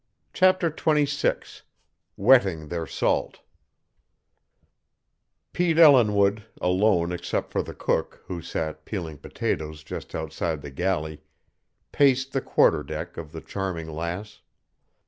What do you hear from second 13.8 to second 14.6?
Lass.